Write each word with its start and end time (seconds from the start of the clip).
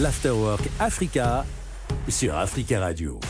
l'Afterwork 0.00 0.62
Africa 0.80 1.44
sur 2.08 2.36
Africa 2.36 2.80
Radio. 2.80 3.20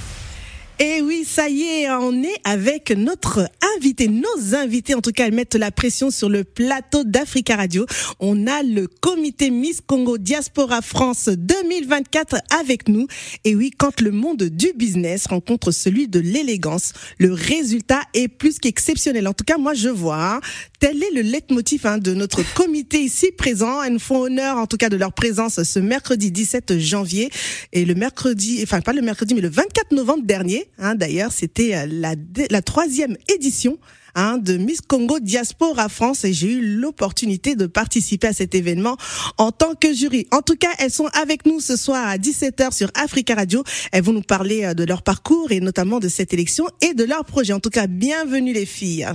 Et 0.81 1.03
oui, 1.03 1.25
ça 1.25 1.49
y 1.49 1.63
est, 1.63 1.91
on 1.91 2.23
est 2.25 2.41
avec 2.43 2.91
notre 2.91 3.49
invité, 3.77 4.09
nos 4.09 4.57
invités, 4.57 4.97
en 4.97 5.01
tout 5.01 5.13
cas, 5.13 5.27
elles 5.27 5.35
mettent 5.35 5.55
la 5.55 5.71
pression 5.71 6.11
sur 6.11 6.29
le 6.29 6.43
plateau 6.43 7.05
d'Africa 7.05 7.55
Radio. 7.55 7.87
On 8.19 8.49
a 8.49 8.65
le 8.65 8.89
comité 8.89 9.51
Miss 9.51 9.81
Congo 9.87 10.19
Diaspora 10.19 10.83
France 10.83 11.29
2024 11.29 12.39
avec 12.59 12.89
nous. 12.89 13.07
Et 13.45 13.55
oui, 13.55 13.71
quand 13.71 14.01
le 14.01 14.11
monde 14.11 14.43
du 14.43 14.73
business 14.75 15.29
rencontre 15.29 15.71
celui 15.71 16.09
de 16.09 16.19
l'élégance, 16.19 16.93
le 17.19 17.33
résultat 17.33 18.01
est 18.13 18.27
plus 18.27 18.59
qu'exceptionnel. 18.59 19.29
En 19.29 19.33
tout 19.33 19.45
cas, 19.45 19.59
moi, 19.59 19.75
je 19.75 19.91
vois, 19.91 20.41
tel 20.85 21.03
est 21.03 21.15
le 21.15 21.23
leitmotiv 21.23 21.87
hein, 21.87 21.97
de 21.97 22.13
notre 22.13 22.43
comité 22.55 23.01
ici 23.01 23.33
présent. 23.33 23.83
Elles 23.83 23.95
nous 23.95 23.99
font 23.99 24.21
honneur, 24.21 24.59
en 24.59 24.67
tout 24.67 24.77
cas, 24.77 24.91
de 24.91 24.99
leur 24.99 25.15
présence 25.15 25.63
ce 25.63 25.79
mercredi 25.79 26.31
17 26.31 26.79
janvier. 26.79 27.31
Et 27.73 27.87
le 27.87 27.95
mercredi, 27.95 28.61
enfin, 28.63 28.83
pas 28.83 28.93
le 28.93 29.01
mercredi, 29.01 29.35
mais 29.35 29.41
le 29.41 29.49
24 29.49 29.93
novembre 29.93 30.25
dernier, 30.27 30.69
Hein, 30.79 30.95
D'ailleurs, 30.95 31.33
c'était 31.33 31.75
euh, 31.75 31.87
la, 31.89 32.17
la 32.51 32.61
troisième 32.61 33.17
édition 33.35 33.79
hein, 34.15 34.37
de 34.37 34.59
Miss 34.59 34.83
Congo 34.83 35.21
Diaspora 35.21 35.89
France 35.89 36.27
et 36.27 36.35
j'ai 36.35 36.53
eu 36.53 36.61
l'opportunité 36.61 37.57
de 37.57 37.65
participer 37.65 38.27
à 38.27 38.33
cet 38.35 38.55
événement 38.55 38.99
en 39.39 39.53
tant 39.53 39.75
que 39.75 39.91
jury. 39.95 40.27
En 40.33 40.43
tout 40.43 40.57
cas, 40.57 40.73
elles 40.79 40.91
sont 40.91 41.09
avec 41.15 41.47
nous 41.47 41.61
ce 41.61 41.77
soir 41.77 42.07
à 42.07 42.19
17h 42.19 42.77
sur 42.77 42.91
Africa 42.95 43.35
Radio. 43.35 43.65
Elles 43.91 44.03
vont 44.03 44.13
nous 44.13 44.21
parler 44.21 44.65
euh, 44.65 44.75
de 44.75 44.85
leur 44.85 45.01
parcours 45.01 45.51
et 45.51 45.61
notamment 45.61 45.99
de 45.99 46.09
cette 46.09 46.35
élection 46.35 46.67
et 46.83 46.93
de 46.93 47.05
leur 47.05 47.25
projet. 47.25 47.55
En 47.55 47.61
tout 47.61 47.71
cas, 47.71 47.87
bienvenue 47.87 48.53
les 48.53 48.67
filles. 48.67 49.09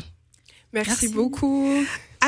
Merci, 0.74 1.10
beaucoup. 1.10 1.74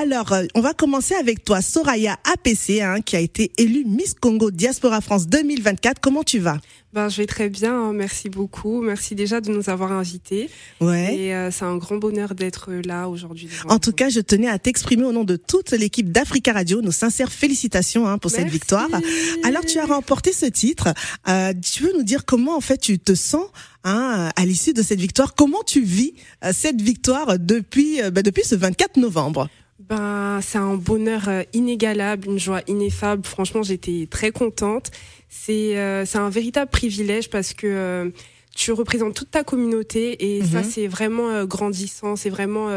Alors, 0.01 0.33
euh, 0.33 0.45
on 0.55 0.61
va 0.61 0.73
commencer 0.73 1.13
avec 1.13 1.43
toi, 1.43 1.61
Soraya 1.61 2.17
APC, 2.33 2.81
hein, 2.81 3.01
qui 3.01 3.15
a 3.15 3.19
été 3.19 3.51
élue 3.59 3.85
Miss 3.85 4.15
Congo 4.15 4.49
Diaspora 4.49 4.99
France 4.99 5.27
2024. 5.27 5.99
Comment 6.01 6.23
tu 6.23 6.39
vas? 6.39 6.57
Ben, 6.93 7.07
je 7.07 7.17
vais 7.17 7.27
très 7.27 7.49
bien, 7.49 7.73
hein. 7.73 7.93
merci 7.93 8.27
beaucoup. 8.27 8.81
Merci 8.81 9.13
déjà 9.13 9.41
de 9.41 9.51
nous 9.51 9.69
avoir 9.69 9.91
invités. 9.91 10.49
Ouais. 10.81 11.15
Et 11.15 11.35
euh, 11.35 11.51
c'est 11.51 11.65
un 11.65 11.77
grand 11.77 11.97
bonheur 11.97 12.33
d'être 12.33 12.71
là 12.83 13.07
aujourd'hui. 13.09 13.47
En 13.69 13.77
tout 13.77 13.91
cas, 13.91 14.09
je 14.09 14.19
tenais 14.19 14.49
à 14.49 14.57
t'exprimer 14.57 15.05
au 15.05 15.11
nom 15.11 15.23
de 15.23 15.35
toute 15.35 15.69
l'équipe 15.71 16.11
d'Africa 16.11 16.51
Radio 16.51 16.81
nos 16.81 16.91
sincères 16.91 17.31
félicitations 17.31 18.07
hein, 18.07 18.17
pour 18.17 18.31
cette 18.31 18.49
victoire. 18.49 18.89
Alors, 19.43 19.63
tu 19.65 19.77
as 19.77 19.85
remporté 19.85 20.33
ce 20.33 20.47
titre. 20.47 20.93
Euh, 21.29 21.53
tu 21.61 21.83
veux 21.83 21.93
nous 21.93 22.03
dire 22.03 22.25
comment 22.25 22.57
en 22.57 22.61
fait 22.61 22.77
tu 22.77 22.97
te 22.97 23.13
sens 23.13 23.45
hein, 23.83 24.31
à 24.35 24.45
l'issue 24.45 24.73
de 24.73 24.81
cette 24.81 24.99
victoire? 24.99 25.35
Comment 25.35 25.63
tu 25.63 25.81
vis 25.81 26.13
euh, 26.43 26.51
cette 26.53 26.81
victoire 26.81 27.39
depuis 27.39 28.01
euh, 28.01 28.11
bah, 28.11 28.23
depuis 28.23 28.43
ce 28.43 28.55
24 28.55 28.97
novembre? 28.97 29.47
Ben, 29.89 30.39
c'est 30.41 30.57
un 30.57 30.75
bonheur 30.75 31.27
euh, 31.27 31.43
inégalable, 31.53 32.27
une 32.27 32.39
joie 32.39 32.61
ineffable. 32.67 33.25
Franchement, 33.25 33.63
j'étais 33.63 34.07
très 34.09 34.31
contente. 34.31 34.91
C'est 35.29 35.77
euh, 35.77 36.05
c'est 36.05 36.17
un 36.17 36.29
véritable 36.29 36.69
privilège 36.69 37.29
parce 37.29 37.53
que 37.53 37.67
euh, 37.67 38.09
tu 38.55 38.71
représentes 38.71 39.15
toute 39.15 39.31
ta 39.31 39.43
communauté 39.43 40.35
et 40.35 40.43
ça, 40.43 40.59
mhm. 40.59 40.69
c'est 40.69 40.87
vraiment 40.87 41.45
grandissant. 41.45 42.15
C'est 42.15 42.29
vraiment 42.29 42.69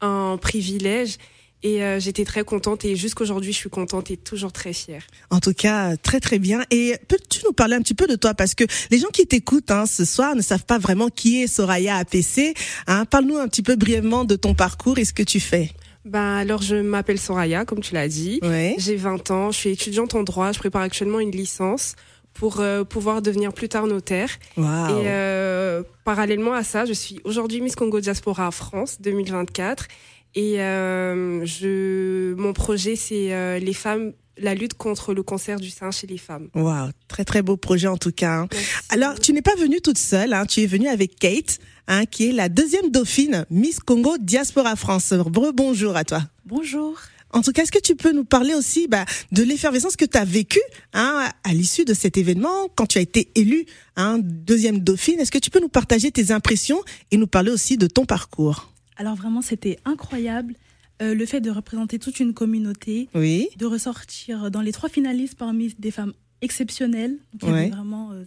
un 0.00 0.36
privilège. 0.36 1.16
Et 1.62 1.80
j'étais 1.98 2.24
très 2.24 2.44
contente 2.44 2.84
et 2.84 2.94
jusqu'aujourd'hui, 2.94 3.52
je 3.52 3.56
suis 3.56 3.70
contente 3.70 4.10
et 4.10 4.18
toujours 4.18 4.52
très 4.52 4.74
fière. 4.74 5.02
En 5.30 5.40
tout 5.40 5.54
cas, 5.54 5.96
très 5.96 6.20
très 6.20 6.38
bien. 6.38 6.62
Et 6.70 6.96
peux-tu 7.08 7.40
nous 7.44 7.54
parler 7.54 7.74
un 7.74 7.80
petit 7.80 7.94
peu 7.94 8.06
de 8.06 8.14
toi? 8.14 8.34
Parce 8.34 8.54
que 8.54 8.64
les 8.90 8.98
gens 8.98 9.08
qui 9.08 9.26
t'écoutent 9.26 9.70
hein, 9.70 9.86
ce 9.86 10.04
soir 10.04 10.36
ne 10.36 10.42
savent 10.42 10.66
pas 10.66 10.78
vraiment 10.78 11.08
qui 11.08 11.42
est 11.42 11.46
Soraya 11.46 11.96
APC. 11.96 12.54
Hein. 12.86 13.06
Parle-nous 13.06 13.38
un 13.38 13.48
petit 13.48 13.62
peu 13.62 13.74
brièvement 13.74 14.24
de 14.24 14.36
ton 14.36 14.54
parcours 14.54 14.98
et 14.98 15.06
ce 15.06 15.14
que 15.14 15.24
tu 15.24 15.40
fais. 15.40 15.72
Ben 16.06 16.36
alors 16.36 16.62
je 16.62 16.76
m'appelle 16.76 17.18
Soraya, 17.18 17.64
comme 17.64 17.80
tu 17.80 17.92
l'as 17.94 18.08
dit. 18.08 18.38
J'ai 18.78 18.96
20 18.96 19.30
ans, 19.32 19.50
je 19.50 19.58
suis 19.58 19.70
étudiante 19.70 20.14
en 20.14 20.22
droit, 20.22 20.52
je 20.52 20.58
prépare 20.58 20.82
actuellement 20.82 21.18
une 21.20 21.32
licence 21.32 21.96
pour 22.32 22.60
euh, 22.60 22.84
pouvoir 22.84 23.22
devenir 23.22 23.52
plus 23.52 23.68
tard 23.68 23.86
notaire. 23.86 24.30
Et 24.56 25.08
euh, 25.08 25.82
parallèlement 26.04 26.52
à 26.52 26.62
ça, 26.62 26.84
je 26.84 26.92
suis 26.92 27.20
aujourd'hui 27.24 27.60
Miss 27.60 27.74
Congo 27.74 27.98
Diaspora 28.00 28.50
France 28.52 29.00
2024. 29.00 29.88
Et 30.36 30.60
euh, 30.60 31.44
je, 31.46 32.34
mon 32.34 32.52
projet, 32.52 32.94
c'est 32.94 33.32
euh, 33.32 33.58
les 33.58 33.72
femmes 33.72 34.12
la 34.38 34.54
lutte 34.54 34.74
contre 34.74 35.14
le 35.14 35.22
cancer 35.22 35.58
du 35.58 35.70
sein 35.70 35.90
chez 35.90 36.06
les 36.06 36.18
femmes. 36.18 36.48
Waouh, 36.54 36.90
très 37.08 37.24
très 37.24 37.42
beau 37.42 37.56
projet 37.56 37.88
en 37.88 37.96
tout 37.96 38.12
cas. 38.12 38.40
Hein. 38.40 38.48
Alors, 38.90 39.18
tu 39.18 39.32
n'es 39.32 39.42
pas 39.42 39.54
venue 39.56 39.80
toute 39.80 39.98
seule, 39.98 40.32
hein, 40.32 40.46
tu 40.46 40.60
es 40.62 40.66
venue 40.66 40.88
avec 40.88 41.18
Kate, 41.18 41.58
hein, 41.88 42.06
qui 42.06 42.28
est 42.28 42.32
la 42.32 42.48
deuxième 42.48 42.90
dauphine 42.90 43.46
Miss 43.50 43.80
Congo 43.80 44.16
Diaspora 44.18 44.76
France. 44.76 45.12
Bonjour 45.12 45.96
à 45.96 46.04
toi. 46.04 46.22
Bonjour. 46.44 46.98
En 47.30 47.42
tout 47.42 47.52
cas, 47.52 47.64
est-ce 47.64 47.72
que 47.72 47.80
tu 47.80 47.96
peux 47.96 48.12
nous 48.12 48.24
parler 48.24 48.54
aussi 48.54 48.86
bah, 48.88 49.04
de 49.32 49.42
l'effervescence 49.42 49.96
que 49.96 50.04
tu 50.04 50.16
as 50.16 50.24
vécue 50.24 50.62
hein, 50.94 51.28
à 51.44 51.52
l'issue 51.52 51.84
de 51.84 51.92
cet 51.92 52.16
événement, 52.16 52.68
quand 52.74 52.86
tu 52.86 52.98
as 52.98 53.00
été 53.00 53.30
élue 53.34 53.66
hein, 53.96 54.18
deuxième 54.22 54.78
dauphine? 54.78 55.18
Est-ce 55.20 55.32
que 55.32 55.38
tu 55.38 55.50
peux 55.50 55.60
nous 55.60 55.68
partager 55.68 56.10
tes 56.10 56.30
impressions 56.30 56.80
et 57.10 57.16
nous 57.16 57.26
parler 57.26 57.50
aussi 57.50 57.76
de 57.76 57.88
ton 57.88 58.06
parcours? 58.06 58.72
Alors 58.96 59.16
vraiment, 59.16 59.42
c'était 59.42 59.78
incroyable. 59.84 60.54
Euh, 61.02 61.14
le 61.14 61.26
fait 61.26 61.40
de 61.40 61.50
représenter 61.50 61.98
toute 61.98 62.20
une 62.20 62.32
communauté, 62.32 63.08
oui. 63.14 63.48
de 63.58 63.66
ressortir 63.66 64.50
dans 64.50 64.62
les 64.62 64.72
trois 64.72 64.88
finalistes 64.88 65.36
parmi 65.36 65.74
des 65.78 65.90
femmes 65.90 66.14
exceptionnelles. 66.40 67.18
vraiment, 67.38 68.12
euh, 68.12 68.24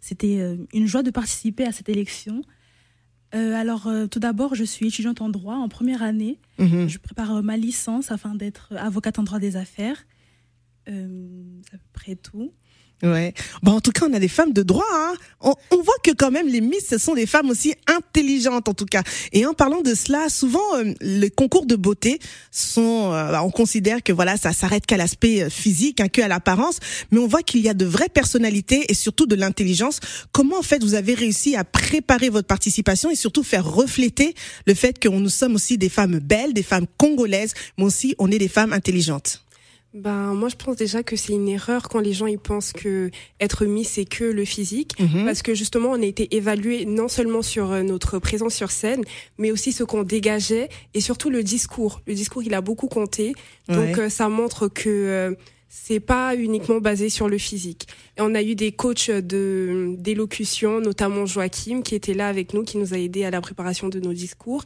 c'était 0.00 0.38
euh, 0.38 0.56
une 0.74 0.86
joie 0.86 1.02
de 1.02 1.10
participer 1.10 1.64
à 1.64 1.72
cette 1.72 1.88
élection. 1.88 2.42
alors, 3.32 3.90
tout 4.12 4.20
d'abord, 4.20 4.54
je 4.54 4.62
suis 4.62 4.86
étudiante 4.86 5.20
en 5.20 5.28
droit 5.28 5.56
en 5.56 5.68
première 5.68 6.04
année. 6.04 6.38
Mhm. 6.58 6.88
Je 6.88 6.98
prépare 6.98 7.42
ma 7.42 7.56
licence 7.56 8.12
afin 8.12 8.36
d'être 8.36 8.72
avocate 8.76 9.18
en 9.18 9.24
droit 9.24 9.40
des 9.40 9.56
affaires. 9.56 10.06
c'est 10.86 10.92
à 10.92 11.78
peu 11.78 11.88
près 11.92 12.14
tout. 12.14 12.52
Ouais. 13.02 13.34
Bon, 13.62 13.72
en 13.72 13.80
tout 13.80 13.90
cas, 13.90 14.06
on 14.08 14.14
a 14.14 14.18
des 14.18 14.28
femmes 14.28 14.52
de 14.52 14.62
droit. 14.62 14.84
Hein. 14.92 15.14
On, 15.40 15.54
on, 15.72 15.82
voit 15.82 15.94
que 16.02 16.12
quand 16.12 16.30
même 16.30 16.48
les 16.48 16.62
Miss, 16.62 16.86
ce 16.88 16.96
sont 16.96 17.14
des 17.14 17.26
femmes 17.26 17.50
aussi 17.50 17.74
intelligentes 17.86 18.68
en 18.68 18.72
tout 18.72 18.86
cas. 18.86 19.02
Et 19.32 19.44
en 19.44 19.52
parlant 19.52 19.82
de 19.82 19.94
cela, 19.94 20.28
souvent 20.30 20.76
euh, 20.76 20.94
les 21.02 21.28
concours 21.28 21.66
de 21.66 21.76
beauté 21.76 22.18
sont, 22.50 23.12
euh, 23.12 23.38
on 23.40 23.50
considère 23.50 24.02
que 24.02 24.12
voilà, 24.12 24.38
ça 24.38 24.52
s'arrête 24.52 24.86
qu'à 24.86 24.96
l'aspect 24.96 25.42
euh, 25.42 25.50
physique, 25.50 26.00
hein, 26.00 26.08
qu'à 26.08 26.28
l'apparence, 26.28 26.78
mais 27.10 27.18
on 27.18 27.26
voit 27.26 27.42
qu'il 27.42 27.60
y 27.60 27.68
a 27.68 27.74
de 27.74 27.84
vraies 27.84 28.08
personnalités 28.08 28.86
et 28.88 28.94
surtout 28.94 29.26
de 29.26 29.34
l'intelligence. 29.34 30.00
Comment 30.32 30.58
en 30.58 30.62
fait 30.62 30.82
vous 30.82 30.94
avez 30.94 31.12
réussi 31.12 31.56
à 31.56 31.64
préparer 31.64 32.30
votre 32.30 32.46
participation 32.46 33.10
et 33.10 33.16
surtout 33.16 33.42
faire 33.42 33.70
refléter 33.70 34.34
le 34.66 34.72
fait 34.74 34.98
que 34.98 35.08
nous 35.08 35.28
sommes 35.28 35.56
aussi 35.56 35.76
des 35.76 35.90
femmes 35.90 36.20
belles, 36.20 36.54
des 36.54 36.62
femmes 36.62 36.86
congolaises, 36.96 37.52
mais 37.76 37.84
aussi 37.84 38.14
on 38.18 38.30
est 38.30 38.38
des 38.38 38.48
femmes 38.48 38.72
intelligentes? 38.72 39.43
Ben 39.94 40.34
moi 40.34 40.48
je 40.48 40.56
pense 40.56 40.74
déjà 40.74 41.04
que 41.04 41.14
c'est 41.14 41.34
une 41.34 41.48
erreur 41.48 41.88
quand 41.88 42.00
les 42.00 42.12
gens 42.12 42.26
ils 42.26 42.38
pensent 42.38 42.72
que 42.72 43.12
être 43.38 43.64
mis 43.64 43.84
c'est 43.84 44.04
que 44.04 44.24
le 44.24 44.44
physique 44.44 44.98
mhm. 44.98 45.24
parce 45.24 45.40
que 45.42 45.54
justement 45.54 45.90
on 45.90 46.02
a 46.02 46.04
été 46.04 46.34
évalué 46.34 46.84
non 46.84 47.06
seulement 47.06 47.42
sur 47.42 47.70
euh, 47.70 47.84
notre 47.84 48.18
présence 48.18 48.54
sur 48.54 48.72
scène 48.72 49.04
mais 49.38 49.52
aussi 49.52 49.70
ce 49.70 49.84
qu'on 49.84 50.02
dégageait 50.02 50.68
et 50.94 51.00
surtout 51.00 51.30
le 51.30 51.44
discours. 51.44 52.00
Le 52.08 52.14
discours 52.14 52.42
il 52.42 52.54
a 52.54 52.60
beaucoup 52.60 52.88
compté 52.88 53.34
donc 53.68 53.98
euh, 53.98 54.08
ça 54.08 54.28
montre 54.28 54.66
que 54.66 54.90
euh, 54.90 55.34
c'est 55.68 56.00
pas 56.00 56.34
uniquement 56.34 56.80
basé 56.80 57.08
sur 57.08 57.28
le 57.28 57.38
physique. 57.38 57.86
Et 58.16 58.20
on 58.20 58.34
a 58.34 58.42
eu 58.42 58.54
des 58.54 58.70
coachs 58.70 59.10
de 59.10 59.94
d'élocution, 59.98 60.80
notamment 60.80 61.26
Joachim, 61.26 61.82
qui 61.82 61.96
était 61.96 62.14
là 62.14 62.28
avec 62.28 62.54
nous, 62.54 62.62
qui 62.62 62.78
nous 62.78 62.94
a 62.94 62.98
aidé 62.98 63.24
à 63.24 63.30
la 63.32 63.40
préparation 63.40 63.88
de 63.88 63.98
nos 63.98 64.12
discours. 64.12 64.62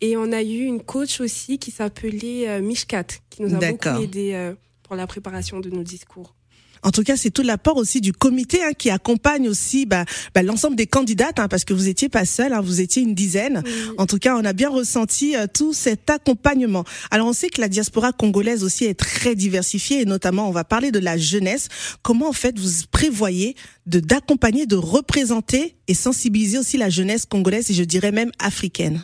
Et 0.00 0.16
on 0.16 0.32
a 0.32 0.42
eu 0.42 0.64
une 0.64 0.82
coach 0.82 1.20
aussi 1.20 1.60
qui 1.60 1.70
s'appelait 1.70 2.60
Mishkat, 2.60 3.06
qui 3.30 3.42
nous 3.42 3.54
a 3.54 3.70
beaucoup 3.70 4.02
aidé 4.02 4.52
pour 4.88 4.96
la 4.96 5.06
préparation 5.06 5.60
de 5.60 5.68
nos 5.70 5.84
discours. 5.84 6.34
En 6.82 6.90
tout 6.90 7.02
cas, 7.02 7.16
c'est 7.16 7.30
tout 7.30 7.42
l'apport 7.42 7.76
aussi 7.76 8.00
du 8.00 8.12
comité 8.12 8.62
hein, 8.62 8.72
qui 8.72 8.88
accompagne 8.88 9.48
aussi 9.48 9.84
bah, 9.84 10.04
bah, 10.34 10.42
l'ensemble 10.42 10.76
des 10.76 10.86
candidates, 10.86 11.38
hein, 11.40 11.48
parce 11.48 11.64
que 11.64 11.74
vous 11.74 11.88
étiez 11.88 12.08
pas 12.08 12.24
seul, 12.24 12.52
hein, 12.52 12.60
vous 12.60 12.80
étiez 12.80 13.02
une 13.02 13.14
dizaine. 13.14 13.62
En 13.98 14.06
tout 14.06 14.18
cas, 14.18 14.36
on 14.36 14.44
a 14.44 14.52
bien 14.52 14.70
ressenti 14.70 15.36
euh, 15.36 15.46
tout 15.52 15.72
cet 15.72 16.08
accompagnement. 16.08 16.84
Alors, 17.10 17.26
on 17.26 17.32
sait 17.32 17.48
que 17.48 17.60
la 17.60 17.68
diaspora 17.68 18.12
congolaise 18.12 18.62
aussi 18.62 18.84
est 18.84 18.94
très 18.94 19.34
diversifiée, 19.34 20.02
et 20.02 20.04
notamment, 20.04 20.48
on 20.48 20.52
va 20.52 20.64
parler 20.64 20.92
de 20.92 21.00
la 21.00 21.18
jeunesse. 21.18 21.68
Comment 22.02 22.28
en 22.28 22.32
fait 22.32 22.58
vous 22.58 22.86
prévoyez 22.90 23.56
de 23.86 24.00
d'accompagner, 24.00 24.66
de 24.66 24.76
représenter 24.76 25.74
et 25.88 25.94
sensibiliser 25.94 26.58
aussi 26.58 26.76
la 26.76 26.90
jeunesse 26.90 27.26
congolaise 27.26 27.70
et 27.70 27.74
je 27.74 27.82
dirais 27.82 28.12
même 28.12 28.30
africaine? 28.38 29.02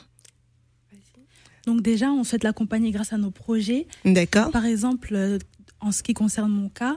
Donc 1.66 1.80
déjà, 1.80 2.10
on 2.10 2.24
souhaite 2.24 2.44
l'accompagner 2.44 2.90
grâce 2.90 3.12
à 3.12 3.18
nos 3.18 3.30
projets. 3.30 3.86
D'accord. 4.04 4.50
Par 4.50 4.66
exemple, 4.66 5.14
euh, 5.14 5.38
en 5.84 5.92
ce 5.92 6.02
qui 6.02 6.14
concerne 6.14 6.50
mon 6.50 6.68
cas, 6.68 6.96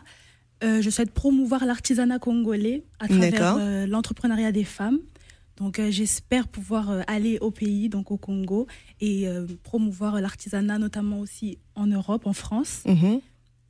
euh, 0.64 0.82
je 0.82 0.90
souhaite 0.90 1.12
promouvoir 1.12 1.66
l'artisanat 1.66 2.20
congolais 2.20 2.84
à 3.00 3.08
travers 3.08 3.58
euh, 3.60 3.86
l'entrepreneuriat 3.86 4.52
des 4.52 4.64
femmes. 4.64 5.00
Donc 5.58 5.78
euh, 5.78 5.92
j'espère 5.92 6.48
pouvoir 6.48 7.04
aller 7.08 7.38
au 7.40 7.52
pays, 7.52 7.90
donc 7.90 8.12
au 8.12 8.18
Congo, 8.18 8.66
et 9.02 9.28
promouvoir 9.64 10.20
l'artisanat, 10.22 10.80
notamment 10.80 11.20
aussi 11.20 11.60
en 11.76 11.86
Europe, 11.88 12.26
en 12.26 12.34
France. 12.34 12.84
Mhm. 12.86 13.20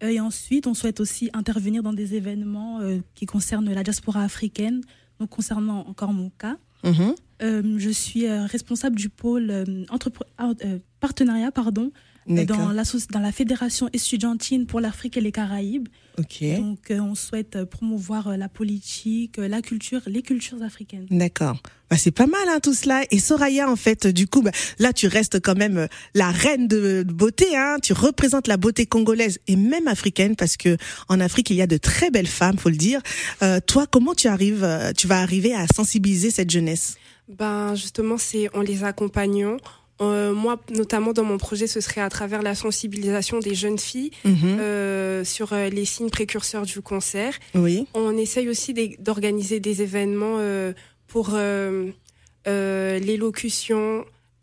et 0.01 0.19
ensuite, 0.19 0.67
on 0.67 0.75
souhaite 0.75 0.99
aussi 0.99 1.29
intervenir 1.33 1.81
dans 1.81 1.93
des 1.93 2.13
événements 2.13 2.79
qui 3.15 3.25
concernent 3.25 3.73
la 3.73 3.83
diaspora 3.83 4.23
africaine. 4.23 4.81
Donc 5.19 5.29
concernant 5.29 5.79
encore 5.87 6.13
mon 6.13 6.29
cas, 6.29 6.57
mhm. 6.83 7.79
je 7.79 7.89
suis 7.89 8.29
responsable 8.29 8.95
du 8.95 9.09
pôle 9.09 9.65
partenariat 10.99 11.51
pardon, 11.51 11.91
dans 12.27 12.71
la, 12.71 12.83
dans 13.11 13.19
la 13.19 13.31
Fédération 13.31 13.89
estudiantine 13.93 14.65
pour 14.65 14.79
l'Afrique 14.79 15.17
et 15.17 15.21
les 15.21 15.31
Caraïbes. 15.31 15.87
Donc, 16.41 16.91
on 16.91 17.13
souhaite 17.13 17.63
promouvoir 17.65 18.37
la 18.37 18.49
politique, 18.49 19.37
la 19.37 19.61
culture, 19.61 20.01
les 20.07 20.23
cultures 20.23 20.63
africaines. 20.63 21.05
D'accord. 21.11 21.61
Bah, 21.89 21.95
c'est 21.95 22.11
pas 22.11 22.25
mal 22.25 22.41
hein, 22.49 22.59
tout 22.61 22.73
cela. 22.73 23.03
Et 23.11 23.19
Soraya, 23.19 23.69
en 23.69 23.75
fait, 23.75 24.07
du 24.07 24.27
coup, 24.27 24.41
bah, 24.41 24.51
là, 24.79 24.93
tu 24.93 25.07
restes 25.07 25.39
quand 25.39 25.55
même 25.55 25.87
la 26.15 26.31
reine 26.31 26.67
de 26.67 27.03
beauté. 27.03 27.55
Hein. 27.55 27.77
Tu 27.81 27.93
représentes 27.93 28.47
la 28.47 28.57
beauté 28.57 28.85
congolaise 28.87 29.39
et 29.47 29.55
même 29.55 29.87
africaine 29.87 30.35
parce 30.35 30.57
que 30.57 30.75
en 31.07 31.19
Afrique, 31.19 31.51
il 31.51 31.55
y 31.55 31.61
a 31.61 31.67
de 31.67 31.77
très 31.77 32.09
belles 32.09 32.27
femmes, 32.27 32.57
faut 32.57 32.69
le 32.69 32.77
dire. 32.77 33.01
Euh, 33.43 33.59
toi, 33.65 33.85
comment 33.85 34.15
tu 34.15 34.27
arrives, 34.27 34.67
tu 34.97 35.07
vas 35.07 35.19
arriver 35.21 35.53
à 35.53 35.65
sensibiliser 35.67 36.31
cette 36.31 36.49
jeunesse? 36.49 36.97
Ben, 37.29 37.75
justement, 37.75 38.17
c'est 38.17 38.53
en 38.55 38.61
les 38.61 38.83
accompagnant 38.83 39.57
euh, 40.01 40.33
moi, 40.33 40.59
notamment 40.69 41.13
dans 41.13 41.23
mon 41.23 41.37
projet, 41.37 41.67
ce 41.67 41.81
serait 41.81 42.01
à 42.01 42.09
travers 42.09 42.41
la 42.41 42.55
sensibilisation 42.55 43.39
des 43.39 43.55
jeunes 43.55 43.79
filles 43.79 44.11
mhm. 44.25 44.57
euh, 44.59 45.23
sur 45.23 45.53
euh, 45.53 45.69
les 45.69 45.85
signes 45.85 46.09
précurseurs 46.09 46.65
du 46.65 46.81
cancer. 46.81 47.33
Oui. 47.55 47.87
On 47.93 48.15
essaye 48.17 48.49
aussi 48.49 48.73
d'organiser 48.99 49.59
des 49.59 49.81
événements 49.81 50.37
euh, 50.39 50.73
pour 51.07 51.29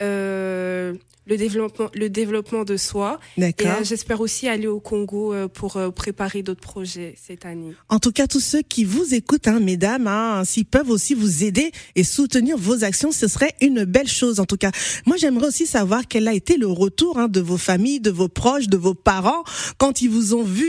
euh, 0.02 0.94
le 1.26 1.37
développement, 1.37 1.91
le 1.94 2.11
développement 2.11 2.64
de 2.64 2.76
soi. 2.76 3.19
D'accord. 3.38 3.67
Et 3.67 3.70
euh, 3.70 3.85
j'espère 3.85 4.20
aussi 4.20 4.49
aller 4.49 4.67
au 4.67 4.81
Congo 4.81 5.32
euh, 5.32 5.49
pour 5.49 5.76
euh, 5.76 5.91
préparer 5.91 6.43
d'autres 6.43 6.61
projets 6.61 7.14
cette 7.20 7.46
année. 7.46 7.73
En 7.88 7.99
tout 7.99 8.12
cas, 8.12 8.26
tous 8.26 8.41
ceux 8.41 8.62
qui 8.62 8.85
vous 8.85 9.14
écoutent, 9.14 9.49
hein, 9.49 9.61
mesdames, 9.61 10.06
hein, 10.06 10.43
s'ils 10.44 10.67
peuvent 10.67 10.91
aussi 10.91 11.14
vous 11.14 11.44
aider 11.44 11.73
et 11.94 12.05
soutenir 12.05 12.56
vos 12.58 12.85
actions, 12.85 13.12
ce 13.12 13.29
serait 13.29 13.55
une 13.61 13.85
belle 13.85 14.08
chose. 14.08 14.41
En 14.41 14.44
tout 14.44 14.56
cas, 14.56 14.70
moi, 15.06 15.17
j'aimerais 15.17 15.46
aussi 15.46 15.67
savoir 15.67 16.02
quel 16.08 16.29
a 16.29 16.35
été 16.35 16.56
le 16.56 16.67
retour 16.67 17.19
hein, 17.19 17.29
de 17.29 17.41
vos 17.41 17.58
familles, 17.58 18.00
de 18.00 18.11
vos 18.11 18.29
proches, 18.29 18.69
de 18.69 18.76
vos 18.76 18.94
parents 18.94 19.44
quand 19.79 20.02
ils 20.02 20.11
vous 20.11 20.35
ont 20.35 20.43
vu 20.43 20.69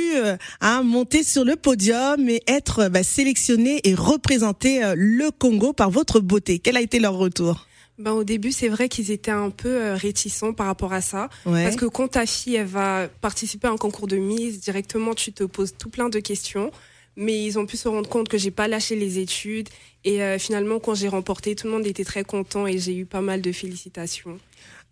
hein, 0.62 0.83
monter 0.83 1.24
sur 1.24 1.44
le 1.44 1.56
podium 1.56 2.30
et 2.30 2.42
être 2.48 2.89
bah, 2.89 3.04
sélectionné 3.04 3.81
et 3.83 3.94
représenter 3.94 4.81
le 4.95 5.31
Congo 5.31 5.74
par 5.74 5.89
votre 5.89 6.19
beauté. 6.19 6.60
Quel 6.60 6.77
a 6.77 6.81
été 6.81 7.00
leur 7.00 7.16
retour? 7.16 7.68
Ben, 7.98 8.12
au 8.12 8.24
début, 8.26 8.52
c'est 8.52 8.68
vrai 8.68 8.90
qu'ils 8.90 9.12
étaient 9.12 9.32
un 9.32 9.50
peu 9.50 9.82
euh, 9.82 9.96
réticents 9.96 10.54
par 10.54 10.68
rapport 10.68 10.92
à 10.92 11.02
ça. 11.02 11.30
Parce 11.46 11.78
que 11.78 11.86
quand 11.86 12.10
ta 12.10 12.26
fille, 12.26 12.56
elle 12.56 12.68
va 12.68 13.08
participer 13.22 13.68
à 13.68 13.72
un 13.72 13.78
concours 13.78 14.08
de 14.08 14.18
mise, 14.18 14.60
directement, 14.60 15.14
tu 15.14 15.32
te 15.32 15.44
poses 15.44 15.76
tout 15.78 15.90
plein 15.90 16.10
de 16.10 16.20
questions. 16.20 16.72
Mais 17.16 17.46
ils 17.46 17.58
ont 17.58 17.66
pu 17.66 17.78
se 17.78 17.88
rendre 17.88 18.10
compte 18.10 18.28
que 18.28 18.38
j'ai 18.38 18.52
pas 18.52 18.68
lâché 18.68 18.98
les 18.98 19.20
études. 19.20 19.70
Et 20.04 20.22
euh, 20.22 20.38
finalement, 20.38 20.80
quand 20.80 20.96
j'ai 20.96 21.08
remporté, 21.08 21.56
tout 21.56 21.68
le 21.68 21.74
monde 21.74 21.88
était 21.88 22.04
très 22.04 22.26
content 22.26 22.68
et 22.68 22.78
j'ai 22.78 22.98
eu 22.98 23.06
pas 23.06 23.22
mal 23.22 23.42
de 23.42 23.54
félicitations. 23.54 24.38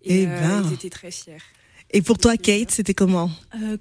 Et, 0.06 0.22
eh 0.22 0.26
ben. 0.26 0.64
ils 0.66 0.74
étaient 0.74 0.90
très 0.90 1.12
fiers. 1.12 1.38
Et 1.92 2.02
pour 2.02 2.18
toi, 2.18 2.38
Kate, 2.38 2.72
c'était 2.72 2.94
comment? 2.94 3.30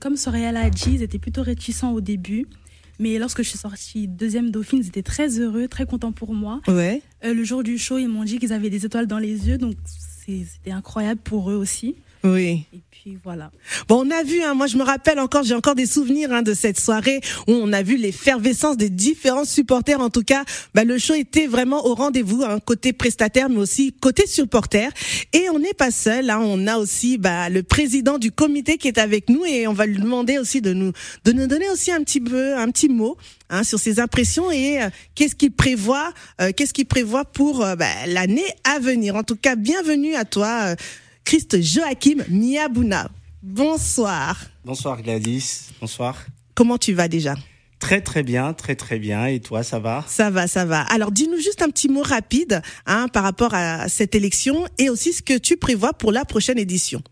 Comme 0.01 0.17
Soraya 0.17 0.51
l'a 0.53 0.69
dit, 0.69 0.95
ils 0.95 1.03
étaient 1.03 1.19
plutôt 1.19 1.43
réticents 1.43 1.93
au 1.93 2.01
début. 2.01 2.47
Mais 2.99 3.19
lorsque 3.19 3.43
je 3.43 3.49
suis 3.49 3.59
sortie 3.59 4.09
deuxième 4.09 4.51
dauphine, 4.51 4.81
ils 4.81 4.89
étaient 4.89 5.03
très 5.03 5.39
heureux, 5.39 5.69
très 5.69 5.87
contents 5.87 6.13
pour 6.13 6.35
moi. 6.35 6.61
Ouais. 6.69 7.03
Euh, 7.25 7.35
le 7.35 7.45
jour 7.45 7.63
du 7.63 7.79
show, 7.79 7.99
ils 7.99 8.09
m'ont 8.09 8.25
dit 8.25 8.39
qu'ils 8.39 8.53
avaient 8.53 8.71
des 8.71 8.85
étoiles 8.85 9.07
dans 9.07 9.19
les 9.19 9.49
yeux, 9.49 9.59
donc 9.59 9.75
c'était 10.27 10.71
incroyable 10.71 11.21
pour 11.23 11.51
eux 11.51 11.57
aussi. 11.57 11.97
Oui. 12.25 12.67
Et 12.73 12.81
puis 12.91 13.19
voilà. 13.25 13.51
Bon, 13.89 14.07
on 14.07 14.11
a 14.11 14.23
vu, 14.23 14.43
hein, 14.43 14.55
moi 14.55 14.69
je 14.69 14.77
me 14.77 14.85
rappelle 14.85 15.19
encore, 15.19 15.43
j'ai 15.43 15.55
encore 15.55 15.75
des 15.75 15.87
souvenirs 15.87 16.33
hein, 16.33 16.43
de 16.43 16.55
cette 16.55 16.79
soirée 16.79 17.21
où 17.49 17.53
on 17.53 17.73
a 17.73 17.83
vu 17.83 17.97
l'effervescence 17.97 18.77
des 18.77 18.91
différents 18.91 19.45
supporters. 19.45 20.01
En 20.01 20.11
tout 20.11 20.23
cas, 20.23 20.45
bah, 20.75 20.85
le 20.85 20.99
show 20.99 21.15
était 21.15 21.47
vraiment 21.47 21.85
au 21.85 21.95
rendez-vous, 21.95 22.43
hein, 22.45 22.61
côté 22.65 22.93
prestataire, 22.93 23.49
mais 23.49 23.59
aussi 23.59 23.93
côté 23.93 24.27
supporter. 24.27 24.91
Et 25.33 25.49
on 25.51 25.59
n'est 25.59 25.75
pas 25.75 25.91
seul, 25.91 26.31
hein, 26.31 26.41
on 26.41 26.67
a 26.69 26.77
aussi 26.77 27.19
bah, 27.19 27.49
le 27.49 27.65
président 27.65 28.19
du 28.19 28.31
comité 28.31 28.79
qui 28.79 28.87
est 28.87 28.99
avec 28.99 29.29
nous 29.29 29.45
et 29.45 29.67
on 29.67 29.73
va 29.73 29.87
lui 29.87 29.99
demander 29.99 30.39
aussi 30.39 30.61
de 30.61 30.73
nous 30.73 30.93
de 31.25 31.33
nous 31.33 31.47
donner 31.47 31.69
aussi 31.71 31.91
un 31.91 32.03
petit 32.05 32.21
peu, 32.21 32.57
un 32.57 32.71
petit 32.71 32.89
mot 32.89 33.17
Hein, 33.55 33.65
sur 33.65 33.79
ses 33.79 34.01
impressions 34.01 34.51
et 34.51 34.83
euh, 34.83 34.89
qu'est-ce 35.15 35.35
qu'il 35.35 35.53
prévoit, 35.53 36.15
euh, 36.41 36.53
qu'est-ce 36.57 36.73
qu'il 36.73 36.87
prévoit 36.87 37.27
pour 37.27 37.63
euh, 37.63 37.77
bah, 37.77 37.85
l'année 38.07 38.47
à 38.65 38.79
venir. 38.79 39.15
En 39.15 39.25
tout 39.25 39.37
cas, 39.37 39.57
bienvenue 39.57 40.15
à 40.15 40.25
toi, 40.25 40.75
Christ 41.25 41.61
Joachim 41.63 42.25
Miabouna. 42.29 43.11
Bonsoir. 43.43 44.37
Bonsoir 44.65 45.03
Gladys. 45.03 45.71
Bonsoir. 45.81 46.27
Comment 46.55 46.79
tu 46.79 46.93
vas 46.93 47.09
déjà? 47.09 47.35
Très 47.79 48.01
très 48.01 48.23
bien, 48.23 48.53
très 48.53 48.77
très 48.77 48.99
bien. 48.99 49.27
Et 49.27 49.41
toi, 49.41 49.63
ça 49.63 49.81
va? 49.81 50.05
Ça 50.07 50.31
va, 50.31 50.47
ça 50.47 50.65
va. 50.65 50.83
Alors 50.83 51.11
dis-nous 51.11 51.39
juste 51.39 51.63
un 51.63 51.69
petit 51.69 51.89
mot 51.89 52.03
rapide 52.03 52.63
hein, 52.87 53.09
par 53.09 53.25
rapport 53.25 53.55
à 53.55 53.89
cette 53.89 54.15
élection 54.15 54.67
et 54.79 54.89
aussi 54.89 55.13
ce 55.13 55.23
que 55.23 55.37
tu 55.37 55.57
prévois 55.57 55.93
pour 55.93 56.13
la 56.13 56.25
prochaine 56.25 56.59
édition. 56.59 57.03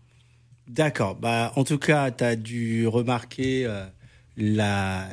D'accord. 0.67 1.15
Bah, 1.15 1.51
en 1.57 1.65
tout 1.65 1.77
cas, 1.77 2.11
tu 2.11 2.23
as 2.23 2.37
dû 2.37 2.87
remarquer 2.87 3.65
euh, 3.65 3.83
la, 4.37 5.09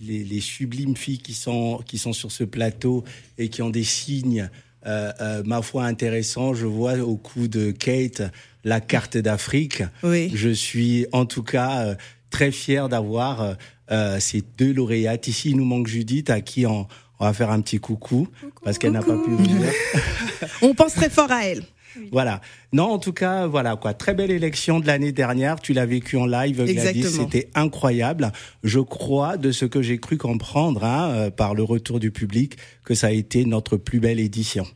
les, 0.00 0.22
les, 0.22 0.40
sublimes 0.40 0.96
filles 0.96 1.18
qui 1.18 1.34
sont, 1.34 1.82
qui 1.84 1.98
sont 1.98 2.12
sur 2.12 2.30
ce 2.30 2.44
plateau 2.44 3.02
et 3.36 3.48
qui 3.48 3.62
ont 3.62 3.70
des 3.70 3.82
signes 3.82 4.48
ma 4.84 5.62
foi, 5.62 5.84
intéressant. 5.84 6.54
Je 6.54 6.66
vois 6.66 6.98
au 6.98 7.16
coup 7.16 7.48
de 7.48 7.70
Kate 7.70 8.22
la 8.64 8.80
carte 8.80 9.16
d'Afrique. 9.16 9.82
Oui. 10.02 10.30
Je 10.34 10.48
suis 10.48 11.06
en 11.12 11.26
tout 11.26 11.42
cas 11.42 11.86
euh, 11.86 11.94
très 12.30 12.50
fier 12.50 12.88
d'avoir 12.88 13.56
euh, 13.90 14.18
ces 14.20 14.42
deux 14.58 14.72
lauréates. 14.72 15.28
Ici, 15.28 15.50
il 15.50 15.56
nous 15.56 15.64
manque 15.64 15.86
Judith, 15.86 16.30
à 16.30 16.40
qui 16.40 16.66
on, 16.66 16.88
on 17.20 17.24
va 17.24 17.32
faire 17.32 17.50
un 17.50 17.60
petit 17.60 17.78
coucou, 17.78 18.28
parce 18.64 18.78
qu'elle 18.78 18.92
n'a 18.92 19.02
pas 19.02 19.16
pu 19.16 19.30
venir. 19.30 19.70
on 20.62 20.74
pense 20.74 20.94
très 20.94 21.10
fort 21.10 21.30
à 21.30 21.44
elle. 21.44 21.62
Voilà. 22.10 22.40
Non, 22.72 22.84
en 22.84 22.98
tout 22.98 23.12
cas, 23.12 23.46
voilà 23.46 23.76
quoi. 23.76 23.94
Très 23.94 24.14
belle 24.14 24.30
élection 24.30 24.80
de 24.80 24.86
l'année 24.86 25.12
dernière. 25.12 25.60
Tu 25.60 25.72
l'as 25.72 25.86
vécu 25.86 26.16
en 26.16 26.26
live, 26.26 26.64
Gladys. 26.64 27.04
C'était 27.04 27.48
incroyable. 27.54 28.32
Je 28.62 28.80
crois, 28.80 29.36
de 29.36 29.52
ce 29.52 29.64
que 29.64 29.82
j'ai 29.82 29.98
cru 29.98 30.16
comprendre 30.16 30.84
hein, 30.84 31.10
euh, 31.10 31.30
par 31.30 31.54
le 31.54 31.62
retour 31.62 32.00
du 32.00 32.10
public, 32.10 32.56
que 32.84 32.94
ça 32.94 33.08
a 33.08 33.10
été 33.10 33.44
notre 33.44 33.76
plus 33.76 34.00
belle 34.00 34.20
édition. 34.20 34.66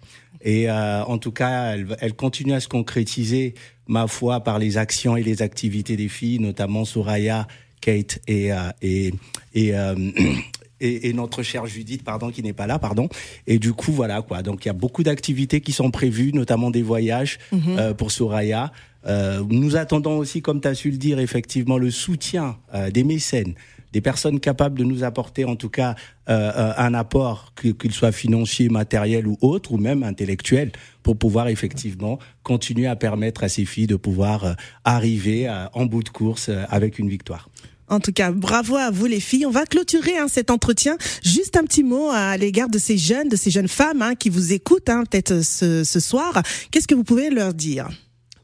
Et 0.40 0.70
euh, 0.70 1.02
en 1.04 1.18
tout 1.18 1.32
cas, 1.32 1.72
elle, 1.74 1.96
elle, 2.00 2.14
continue 2.14 2.52
à 2.52 2.60
se 2.60 2.68
concrétiser, 2.68 3.54
ma 3.88 4.06
foi, 4.06 4.40
par 4.40 4.58
les 4.58 4.78
actions 4.78 5.16
et 5.16 5.22
les 5.22 5.42
activités 5.42 5.96
des 5.96 6.08
filles, 6.08 6.38
notamment 6.38 6.84
Soraya, 6.84 7.48
Kate 7.80 8.20
et 8.28 8.52
euh, 8.52 8.70
et, 8.82 9.12
et 9.54 9.72
et, 10.80 11.08
et, 11.08 11.12
notre 11.12 11.42
chère 11.42 11.66
Judith, 11.66 12.04
pardon, 12.04 12.30
qui 12.30 12.42
n'est 12.42 12.52
pas 12.52 12.66
là, 12.66 12.78
pardon. 12.78 13.08
Et 13.46 13.58
du 13.58 13.72
coup, 13.72 13.92
voilà 13.92 14.22
quoi. 14.22 14.42
Donc 14.42 14.64
il 14.64 14.68
y 14.68 14.70
a 14.70 14.74
beaucoup 14.74 15.02
d'activités 15.02 15.60
qui 15.60 15.72
sont 15.72 15.90
prévues, 15.90 16.32
notamment 16.32 16.70
des 16.70 16.82
voyages 16.82 17.38
mhm. 17.52 17.60
euh, 17.78 17.94
pour 17.94 18.10
Soraya. 18.10 18.72
Euh, 19.06 19.42
nous 19.48 19.76
attendons 19.76 20.18
aussi, 20.18 20.42
comme 20.42 20.60
tu 20.60 20.68
as 20.68 20.74
su 20.74 20.90
le 20.90 20.96
dire, 20.96 21.18
effectivement, 21.18 21.78
le 21.78 21.90
soutien 21.90 22.56
euh, 22.74 22.90
des 22.90 23.04
mécènes, 23.04 23.54
des 23.92 24.00
personnes 24.00 24.40
capables 24.40 24.78
de 24.78 24.84
nous 24.84 25.04
apporter, 25.04 25.44
en 25.44 25.56
tout 25.56 25.70
cas, 25.70 25.94
euh, 26.28 26.52
euh, 26.54 26.72
un 26.76 26.94
apport, 26.94 27.54
qu'il 27.56 27.92
soit 27.92 28.12
financier, 28.12 28.68
matériel 28.68 29.26
ou 29.26 29.38
autre, 29.40 29.72
ou 29.72 29.78
même 29.78 30.02
intellectuel, 30.02 30.72
pour 31.02 31.16
pouvoir 31.16 31.48
effectivement 31.48 32.18
continuer 32.42 32.86
à 32.86 32.96
permettre 32.96 33.44
à 33.44 33.48
ces 33.48 33.64
filles 33.64 33.86
de 33.86 33.96
pouvoir 33.96 34.56
arriver 34.84 35.48
en 35.72 35.86
bout 35.86 36.02
de 36.02 36.10
course 36.10 36.50
avec 36.68 36.98
une 36.98 37.08
victoire. 37.08 37.48
En 37.88 38.00
tout 38.00 38.12
cas, 38.12 38.30
bravo 38.32 38.76
à 38.76 38.90
vous 38.90 39.06
les 39.06 39.20
filles. 39.20 39.46
On 39.46 39.50
va 39.50 39.64
clôturer 39.64 40.18
hein, 40.18 40.28
cet 40.28 40.50
entretien. 40.50 40.96
Juste 41.22 41.56
un 41.56 41.64
petit 41.64 41.82
mot 41.82 42.08
à 42.10 42.36
l'égard 42.36 42.68
de 42.68 42.78
ces 42.78 42.98
jeunes, 42.98 43.28
de 43.28 43.36
ces 43.36 43.50
jeunes 43.50 43.68
femmes 43.68 44.02
hein, 44.02 44.14
qui 44.14 44.28
vous 44.28 44.52
écoutent 44.52 44.88
hein, 44.88 45.04
peut-être 45.04 45.42
ce, 45.42 45.84
ce 45.84 46.00
soir. 46.00 46.42
Qu'est-ce 46.70 46.86
que 46.86 46.94
vous 46.94 47.04
pouvez 47.04 47.30
leur 47.30 47.54
dire? 47.54 47.88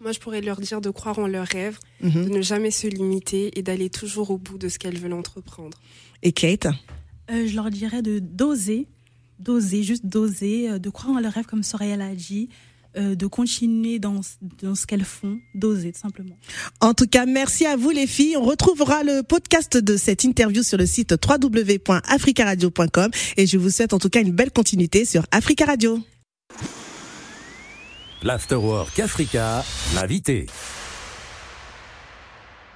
Moi, 0.00 0.12
je 0.12 0.18
pourrais 0.18 0.42
leur 0.42 0.60
dire 0.60 0.82
de 0.82 0.90
croire 0.90 1.18
en 1.18 1.26
leurs 1.26 1.46
rêves, 1.46 1.78
mhm. 2.02 2.26
de 2.26 2.28
ne 2.28 2.42
jamais 2.42 2.70
se 2.70 2.86
limiter 2.86 3.58
et 3.58 3.62
d'aller 3.62 3.88
toujours 3.88 4.30
au 4.30 4.36
bout 4.36 4.58
de 4.58 4.68
ce 4.68 4.78
qu'elles 4.78 4.98
veulent 4.98 5.14
entreprendre. 5.14 5.78
Et 6.22 6.32
Kate? 6.32 6.66
Euh, 7.30 7.46
Je 7.46 7.56
leur 7.56 7.70
dirais 7.70 8.02
de 8.02 8.18
doser, 8.18 8.86
doser, 9.38 9.82
juste 9.82 10.04
doser, 10.04 10.70
euh, 10.70 10.78
de 10.78 10.90
croire 10.90 11.16
en 11.16 11.20
leurs 11.20 11.32
rêves 11.32 11.46
comme 11.46 11.62
Soraya 11.62 11.96
l'a 11.96 12.14
dit, 12.14 12.50
euh, 12.96 13.14
de 13.14 13.26
continuer 13.26 13.98
dans, 13.98 14.20
dans 14.62 14.74
ce 14.74 14.86
qu'elles 14.86 15.04
font, 15.04 15.38
d'oser 15.54 15.92
tout 15.92 16.00
simplement. 16.00 16.36
En 16.80 16.94
tout 16.94 17.06
cas, 17.06 17.26
merci 17.26 17.66
à 17.66 17.76
vous 17.76 17.90
les 17.90 18.06
filles. 18.06 18.36
On 18.36 18.44
retrouvera 18.44 19.02
le 19.02 19.22
podcast 19.22 19.76
de 19.76 19.96
cette 19.96 20.24
interview 20.24 20.62
sur 20.62 20.78
le 20.78 20.86
site 20.86 21.12
www.africaradio.com 21.12 23.10
et 23.36 23.46
je 23.46 23.58
vous 23.58 23.70
souhaite 23.70 23.92
en 23.92 23.98
tout 23.98 24.10
cas 24.10 24.20
une 24.20 24.32
belle 24.32 24.50
continuité 24.50 25.04
sur 25.04 25.26
Africa 25.30 25.64
Radio. 25.64 25.98
L'Afterwork 28.22 28.98
Africa, 29.00 29.64
l'invité. 29.94 30.46